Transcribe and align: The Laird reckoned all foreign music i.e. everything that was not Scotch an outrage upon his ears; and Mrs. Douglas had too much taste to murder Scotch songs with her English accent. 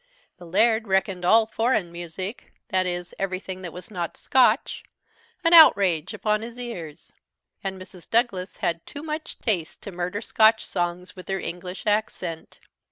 The 0.39 0.47
Laird 0.47 0.87
reckoned 0.87 1.23
all 1.23 1.45
foreign 1.45 1.91
music 1.91 2.51
i.e. 2.73 3.03
everything 3.19 3.61
that 3.61 3.71
was 3.71 3.91
not 3.91 4.17
Scotch 4.17 4.83
an 5.43 5.53
outrage 5.53 6.11
upon 6.11 6.41
his 6.41 6.57
ears; 6.57 7.13
and 7.63 7.79
Mrs. 7.79 8.09
Douglas 8.09 8.57
had 8.57 8.83
too 8.87 9.03
much 9.03 9.37
taste 9.41 9.83
to 9.83 9.91
murder 9.91 10.19
Scotch 10.19 10.65
songs 10.65 11.15
with 11.15 11.27
her 11.29 11.37
English 11.39 11.85
accent. 11.85 12.59